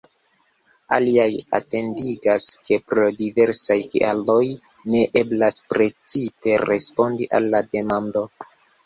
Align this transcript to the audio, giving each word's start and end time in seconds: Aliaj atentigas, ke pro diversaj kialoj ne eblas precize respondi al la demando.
Aliaj 0.95 1.25
atentigas, 1.57 2.47
ke 2.69 2.79
pro 2.93 3.03
diversaj 3.19 3.77
kialoj 3.91 4.41
ne 4.95 5.03
eblas 5.21 5.61
precize 5.75 6.57
respondi 6.65 7.29
al 7.41 7.47
la 7.53 7.61
demando. 7.77 8.25